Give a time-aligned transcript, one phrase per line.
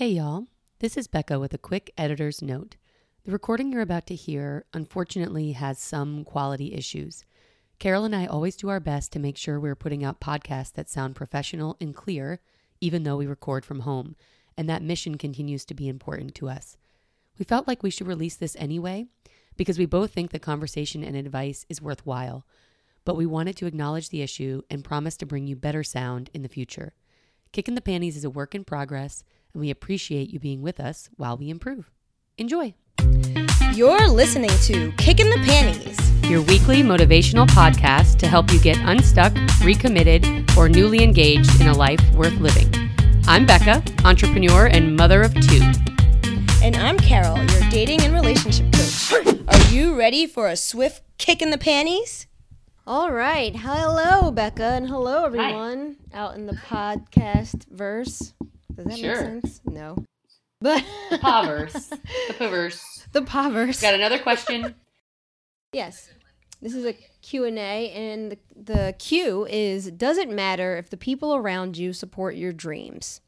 [0.00, 0.46] Hey, y'all.
[0.78, 2.76] This is Becca with a quick editor's note.
[3.26, 7.26] The recording you're about to hear, unfortunately, has some quality issues.
[7.78, 10.88] Carol and I always do our best to make sure we're putting out podcasts that
[10.88, 12.40] sound professional and clear,
[12.80, 14.16] even though we record from home,
[14.56, 16.78] and that mission continues to be important to us.
[17.38, 19.04] We felt like we should release this anyway
[19.58, 22.46] because we both think the conversation and advice is worthwhile,
[23.04, 26.40] but we wanted to acknowledge the issue and promise to bring you better sound in
[26.40, 26.94] the future.
[27.52, 31.08] Kicking the Panties is a work in progress, and we appreciate you being with us
[31.16, 31.90] while we improve.
[32.38, 32.74] Enjoy!
[33.74, 36.30] You're listening to Kicking the Panties.
[36.30, 39.32] Your weekly motivational podcast to help you get unstuck,
[39.64, 40.24] recommitted,
[40.56, 42.68] or newly engaged in a life worth living.
[43.26, 45.62] I'm Becca, entrepreneur and mother of two.
[46.62, 49.12] And I'm Carol, your dating and relationship coach.
[49.48, 52.26] Are you ready for a swift kick in the panties?
[52.86, 53.54] All right.
[53.54, 58.34] Hello, Becca, and hello, everyone out in the podcast verse.
[58.76, 59.10] Does that Sure.
[59.32, 59.60] make sense?
[59.64, 59.96] No.
[60.60, 61.88] But The Pavers.
[62.28, 63.06] the Pavers.
[63.12, 63.80] the Pavers.
[63.82, 64.74] Got another question?
[65.72, 66.10] Yes.
[66.60, 71.36] This is a Q&A and the, the Q is does it matter if the people
[71.36, 73.20] around you support your dreams?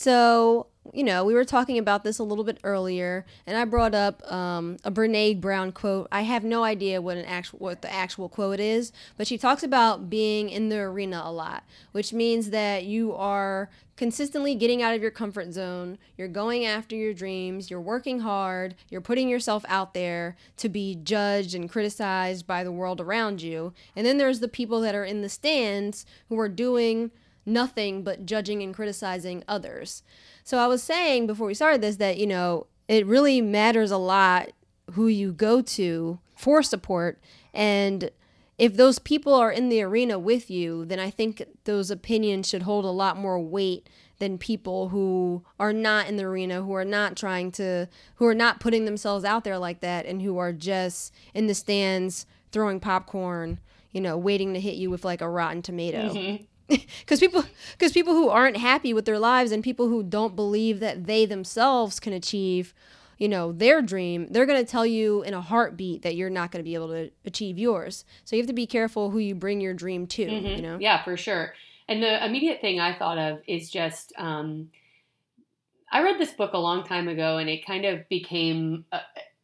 [0.00, 3.96] So, you know, we were talking about this a little bit earlier and I brought
[3.96, 6.06] up um, a Brene Brown quote.
[6.12, 9.64] I have no idea what an actual what the actual quote is, but she talks
[9.64, 14.94] about being in the arena a lot, which means that you are consistently getting out
[14.94, 19.64] of your comfort zone, you're going after your dreams, you're working hard, you're putting yourself
[19.66, 23.74] out there to be judged and criticized by the world around you.
[23.96, 27.10] And then there's the people that are in the stands who are doing
[27.48, 30.02] nothing but judging and criticizing others.
[30.44, 33.98] So I was saying before we started this that, you know, it really matters a
[33.98, 34.50] lot
[34.92, 37.20] who you go to for support
[37.52, 38.10] and
[38.58, 42.62] if those people are in the arena with you, then I think those opinions should
[42.62, 43.88] hold a lot more weight
[44.18, 48.34] than people who are not in the arena, who are not trying to, who are
[48.34, 52.80] not putting themselves out there like that, and who are just in the stands throwing
[52.80, 53.60] popcorn,
[53.92, 56.08] you know, waiting to hit you with like a rotten tomato.
[56.08, 56.44] Mm-hmm.
[57.00, 60.80] Because people, because people who aren't happy with their lives and people who don't believe
[60.80, 62.74] that they themselves can achieve,
[63.16, 66.52] you know, their dream, they're going to tell you in a heartbeat that you're not
[66.52, 68.04] going to be able to achieve yours.
[68.24, 70.22] So you have to be careful who you bring your dream to.
[70.22, 70.78] You know.
[70.78, 71.54] Yeah, for sure.
[71.88, 74.68] And the immediate thing I thought of is just um,
[75.90, 79.00] I read this book a long time ago, and it kind of became uh,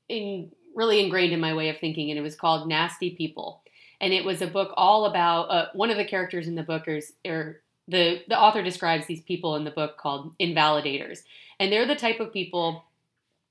[0.08, 2.10] in really ingrained in my way of thinking.
[2.10, 3.62] And it was called Nasty People,
[4.00, 6.88] and it was a book all about uh, one of the characters in the book
[6.88, 11.20] is or the the author describes these people in the book called invalidators,
[11.58, 12.84] and they're the type of people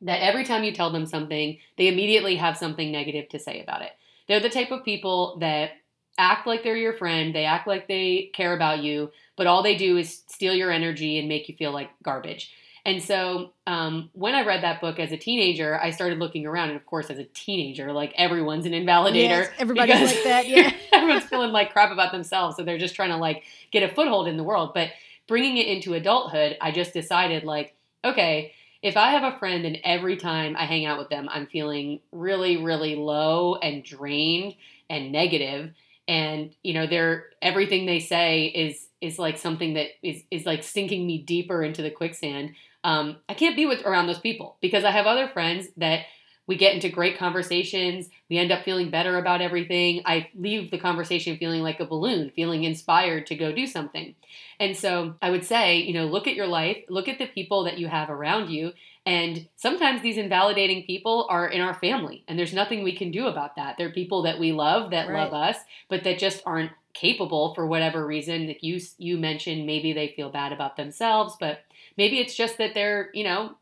[0.02, 3.82] that every time you tell them something, they immediately have something negative to say about
[3.82, 3.92] it.
[4.28, 5.72] They're the type of people that
[6.18, 9.76] act like they're your friend, they act like they care about you, but all they
[9.76, 12.52] do is steal your energy and make you feel like garbage.
[12.86, 16.70] And so, um, when I read that book as a teenager, I started looking around,
[16.70, 19.14] and of course, as a teenager, like everyone's an invalidator.
[19.14, 20.74] Yes, everybody's like that, yeah.
[20.92, 24.28] everyone's feeling like crap about themselves, so they're just trying to like get a foothold
[24.28, 24.72] in the world.
[24.74, 24.90] But
[25.28, 27.74] bringing it into adulthood, I just decided like,
[28.04, 28.52] okay,
[28.82, 32.02] if I have a friend and every time I hang out with them, I'm feeling
[32.12, 34.56] really, really low and drained
[34.90, 35.72] and negative,
[36.06, 40.64] and you know, they're everything they say is is like something that is is like
[40.64, 42.56] sinking me deeper into the quicksand.
[42.84, 46.06] Um, I can't be with around those people because I have other friends that
[46.46, 48.10] we get into great conversations.
[48.30, 50.02] We end up feeling better about everything.
[50.06, 54.16] I leave the conversation feeling like a balloon, feeling inspired to go do something.
[54.60, 57.64] And so I would say, you know, look at your life, look at the people
[57.64, 58.74] that you have around you.
[59.06, 63.28] And sometimes these invalidating people are in our family, and there's nothing we can do
[63.28, 63.78] about that.
[63.78, 65.24] They're people that we love, that Right.
[65.24, 65.58] love us,
[65.90, 68.48] but that just aren't capable for whatever reason.
[68.48, 71.64] Like you, you mentioned, maybe they feel bad about themselves, but
[71.98, 73.56] maybe it's just that they're, you know,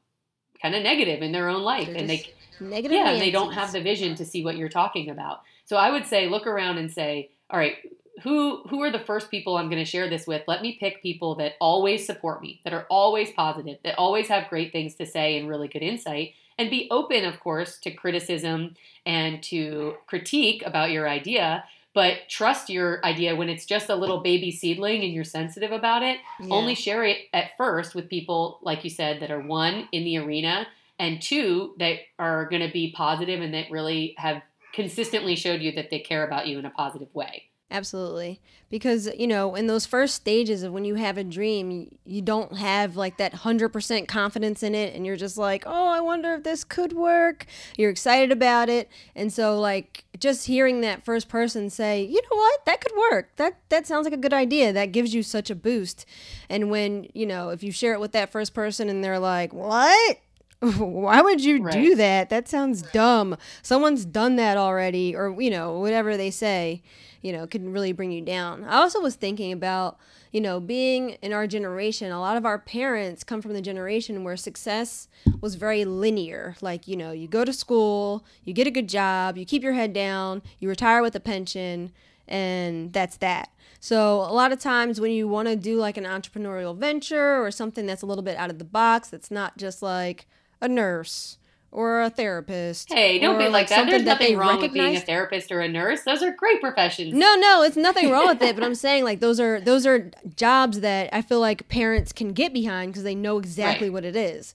[0.61, 2.91] kind of negative in their own life, They're and they negative.
[2.91, 5.41] yeah, they don't have the vision to see what you're talking about.
[5.65, 7.75] So I would say look around and say, all right,
[8.23, 10.43] who who are the first people I'm going to share this with?
[10.47, 14.49] Let me pick people that always support me, that are always positive, that always have
[14.49, 18.75] great things to say and really good insight, and be open, of course, to criticism
[19.05, 21.63] and to critique about your idea.
[21.93, 26.03] But trust your idea when it's just a little baby seedling and you're sensitive about
[26.03, 26.19] it.
[26.39, 26.53] Yeah.
[26.53, 30.17] Only share it at first with people, like you said, that are one in the
[30.17, 30.67] arena
[30.99, 34.41] and two that are going to be positive and that really have
[34.73, 37.50] consistently showed you that they care about you in a positive way.
[37.71, 38.41] Absolutely.
[38.69, 42.57] Because, you know, in those first stages of when you have a dream, you don't
[42.57, 44.93] have like that 100% confidence in it.
[44.93, 47.45] And you're just like, oh, I wonder if this could work.
[47.77, 48.89] You're excited about it.
[49.15, 53.33] And so, like, just hearing that first person say, you know what, that could work.
[53.37, 54.73] That, that sounds like a good idea.
[54.73, 56.05] That gives you such a boost.
[56.49, 59.53] And when, you know, if you share it with that first person and they're like,
[59.53, 60.19] what?
[60.59, 61.73] why would you right.
[61.73, 62.29] do that?
[62.29, 63.37] That sounds dumb.
[63.61, 66.83] Someone's done that already, or, you know, whatever they say
[67.21, 68.63] you know, can really bring you down.
[68.63, 69.97] I also was thinking about,
[70.31, 74.23] you know, being in our generation, a lot of our parents come from the generation
[74.23, 75.07] where success
[75.39, 76.55] was very linear.
[76.61, 79.73] Like, you know, you go to school, you get a good job, you keep your
[79.73, 81.91] head down, you retire with a pension,
[82.27, 83.51] and that's that.
[83.79, 87.49] So, a lot of times when you want to do like an entrepreneurial venture or
[87.49, 90.27] something that's a little bit out of the box, that's not just like
[90.61, 91.37] a nurse
[91.71, 92.91] or a therapist.
[92.91, 93.87] Hey, don't be like that.
[93.87, 94.71] There's nothing wrong recognize.
[94.71, 96.03] with being a therapist or a nurse.
[96.03, 97.13] Those are great professions.
[97.13, 98.55] No, no, it's nothing wrong with it.
[98.55, 102.33] But I'm saying like those are those are jobs that I feel like parents can
[102.33, 103.93] get behind because they know exactly right.
[103.93, 104.53] what it is.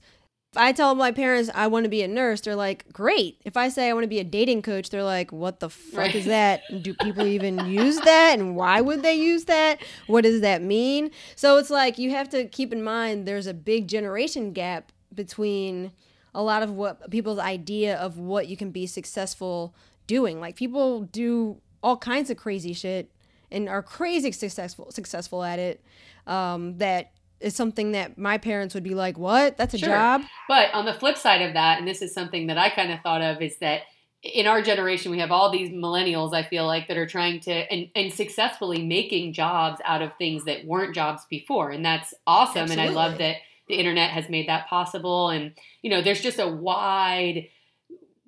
[0.53, 3.57] If I tell my parents I want to be a nurse, they're like, "Great." If
[3.57, 6.15] I say I want to be a dating coach, they're like, "What the fuck right.
[6.15, 6.61] is that?
[6.83, 8.39] Do people even use that?
[8.39, 9.81] And why would they use that?
[10.05, 13.53] What does that mean?" So it's like you have to keep in mind there's a
[13.53, 15.91] big generation gap between
[16.37, 19.73] a lot of what people's idea of what you can be successful
[20.05, 20.39] doing.
[20.39, 23.11] Like people do all kinds of crazy shit
[23.51, 25.83] and are crazy successful successful at it.
[26.27, 29.57] Um, that is something that my parents would be like, "What?
[29.57, 29.89] That's a sure.
[29.89, 32.91] job." But on the flip side of that, and this is something that I kind
[32.91, 33.81] of thought of, is that
[34.21, 37.51] in our generation we have all these millennials i feel like that are trying to
[37.51, 42.63] and, and successfully making jobs out of things that weren't jobs before and that's awesome
[42.63, 42.87] Absolutely.
[42.87, 43.35] and i love that
[43.67, 45.29] the internet has made that possible.
[45.29, 47.49] And you know there's just a wide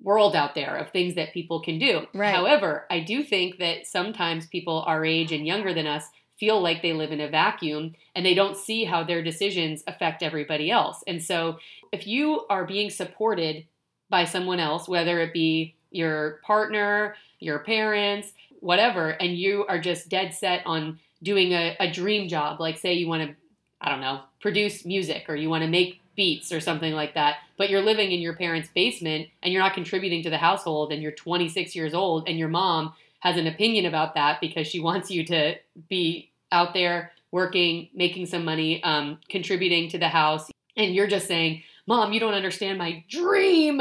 [0.02, 2.06] world out there of things that people can do.
[2.14, 2.34] Right.
[2.34, 6.08] however i do think that sometimes people our age and younger than us
[6.38, 10.22] feel like they live in a vacuum and they don't see how their decisions affect
[10.22, 11.04] everybody else.
[11.06, 11.58] And so
[11.92, 13.66] if you are being supported
[14.08, 20.08] by someone else whether it be your partner your parents whatever and you are just
[20.08, 23.36] dead set on doing a, a dream job like say you want to
[23.80, 27.36] I don't know, produce music or you want to make beats or something like that,
[27.56, 31.02] but you're living in your parents' basement and you're not contributing to the household and
[31.02, 35.10] you're 26 years old and your mom has an opinion about that because she wants
[35.10, 35.54] you to
[35.88, 41.28] be out there working, making some money, um, contributing to the house, and you're just
[41.28, 43.80] saying, Mom, you don't understand my dream.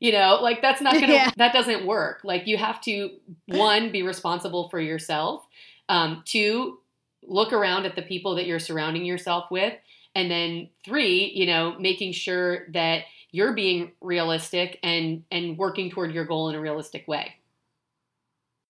[0.00, 1.30] You know, like that's not gonna, yeah.
[1.36, 2.20] that doesn't work.
[2.24, 3.10] Like you have to,
[3.46, 5.46] one, be responsible for yourself.
[5.88, 6.78] Um, two,
[7.26, 9.74] look around at the people that you're surrounding yourself with.
[10.14, 16.12] And then three, you know, making sure that you're being realistic and and working toward
[16.12, 17.34] your goal in a realistic way.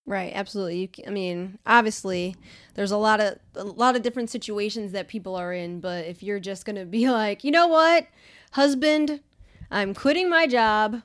[0.07, 0.77] Right, absolutely.
[0.81, 2.35] You, I mean, obviously,
[2.75, 6.21] there's a lot of a lot of different situations that people are in, but if
[6.21, 8.07] you're just going to be like, "You know what?
[8.51, 9.19] Husband,
[9.69, 11.01] I'm quitting my job.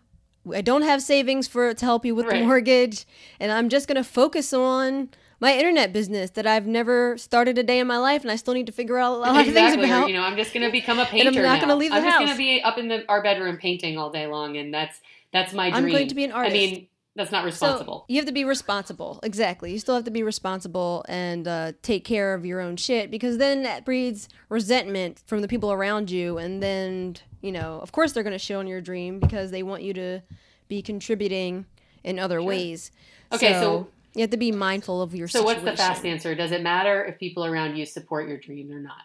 [0.50, 2.40] I don't have savings for to help you with right.
[2.40, 3.06] the mortgage,
[3.38, 5.10] and I'm just going to focus on
[5.40, 8.54] my internet business that I've never started a day in my life, and I still
[8.54, 9.48] need to figure out a lot exactly.
[9.48, 10.04] of things about.
[10.04, 11.28] Or, you know, I'm just going to become a painter.
[11.28, 12.20] and I'm not going to leave the I'm house.
[12.20, 14.72] I'm just going to be up in the, our bedroom painting all day long, and
[14.72, 15.00] that's
[15.32, 15.84] that's my dream.
[15.84, 16.54] I'm going to be an artist.
[16.54, 18.00] I mean, that's not responsible.
[18.00, 19.20] So you have to be responsible.
[19.22, 19.72] Exactly.
[19.72, 23.38] You still have to be responsible and uh, take care of your own shit because
[23.38, 26.38] then that breeds resentment from the people around you.
[26.38, 29.62] And then, you know, of course they're going to shit on your dream because they
[29.62, 30.20] want you to
[30.68, 31.66] be contributing
[32.04, 32.44] in other sure.
[32.44, 32.92] ways.
[33.32, 35.64] Okay, so, so you have to be mindful of your so situation.
[35.64, 36.34] what's the fast answer?
[36.34, 39.02] Does it matter if people around you support your dream or not?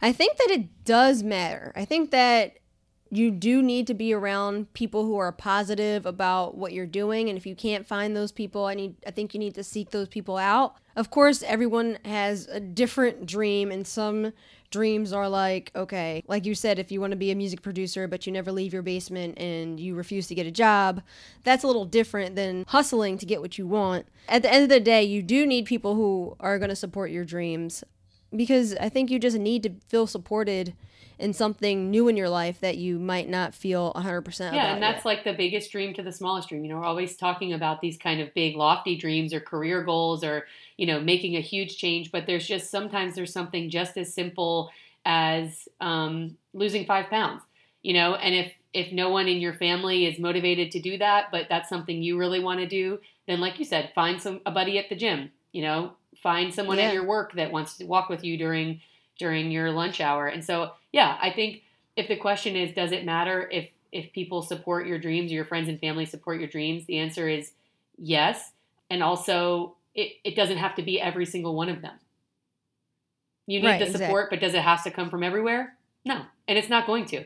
[0.00, 1.72] I think that it does matter.
[1.74, 2.58] I think that
[3.10, 7.38] you do need to be around people who are positive about what you're doing and
[7.38, 10.08] if you can't find those people i need i think you need to seek those
[10.08, 14.32] people out of course everyone has a different dream and some
[14.70, 18.06] dreams are like, okay, like you said, if you want to be a music producer,
[18.06, 21.02] but you never leave your basement and you refuse to get a job,
[21.44, 24.06] that's a little different than hustling to get what you want.
[24.28, 27.10] At the end of the day, you do need people who are going to support
[27.10, 27.82] your dreams
[28.34, 30.74] because I think you just need to feel supported
[31.18, 34.98] in something new in your life that you might not feel 100% yeah and that's
[34.98, 35.04] yet.
[35.04, 36.64] like the biggest dream to the smallest dream.
[36.64, 40.22] You know we're always talking about these kind of big lofty dreams or career goals
[40.22, 44.12] or you know making a huge change but there's just sometimes there's something just as
[44.14, 44.70] simple
[45.04, 47.42] as um, losing five pounds
[47.82, 48.14] you know?
[48.16, 51.70] And if if no one in your family is motivated to do that but that's
[51.70, 54.90] something you really want to do then like you said find some a buddy at
[54.90, 56.84] the gym you know find someone yeah.
[56.84, 58.80] at your work that wants to walk with you during
[59.18, 61.62] during your lunch hour and so yeah i think
[61.96, 65.44] if the question is does it matter if if people support your dreams or your
[65.44, 67.52] friends and family support your dreams the answer is
[67.96, 68.52] yes
[68.90, 71.94] and also it, it doesn't have to be every single one of them.
[73.46, 75.76] You need Right, the support, but does it have to come from everywhere?
[76.04, 76.22] No.
[76.46, 77.24] And it's not going to.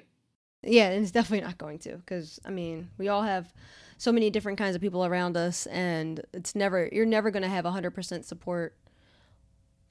[0.62, 3.52] Yeah, and it's definitely not going to because I mean, we all have
[3.98, 7.48] so many different kinds of people around us, and it's never you're never going to
[7.48, 8.76] have hundred percent support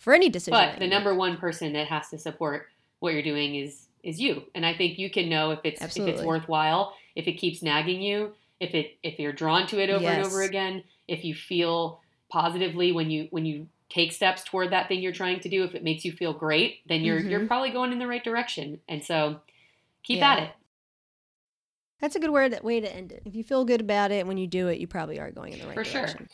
[0.02, 0.52] for any decision.
[0.60, 2.68] But the number one person that has to support
[3.00, 4.44] what you're doing is is you.
[4.56, 8.02] And I think you can know if it's if it's worthwhile, if it keeps nagging
[8.02, 12.02] you, if it if you're drawn to it over and over again, if you feel
[12.30, 15.76] positively when you when you take steps toward that thing you're trying to do, if
[15.76, 17.48] it makes you feel great, then you're you're Mhm.
[17.48, 18.80] probably going in the right direction.
[18.90, 19.42] And so
[20.04, 20.32] keep Yeah.
[20.34, 20.50] at it.
[22.00, 23.22] That's a good word, way to end it.
[23.26, 25.60] If you feel good about it when you do it, you probably are going in
[25.60, 26.08] the right direction.
[26.08, 26.28] For sure.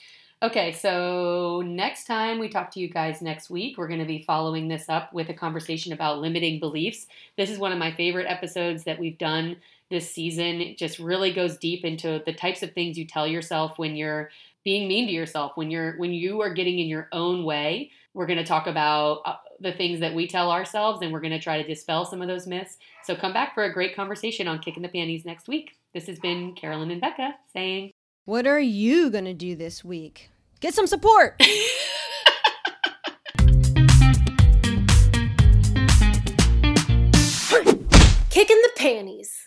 [0.43, 4.21] Okay, so next time we talk to you guys next week, we're going to be
[4.21, 7.07] following this up with a conversation about limiting beliefs.
[7.37, 9.57] This is one of my favorite episodes that we've done
[9.89, 10.61] this season.
[10.61, 14.29] It just really goes deep into the types of things you tell yourself when you're
[14.63, 17.89] being mean to yourself, when you're when you are getting in your own way.
[18.13, 21.31] We're going to talk about uh, the things that we tell ourselves and we're going
[21.31, 22.77] to try to dispel some of those myths.
[23.03, 25.77] So come back for a great conversation on kicking the panties next week.
[25.95, 27.93] This has been Carolyn and Becca saying
[28.27, 30.29] What are you going to do this week?
[30.59, 31.39] Get some support.
[38.29, 39.46] Kicking the panties.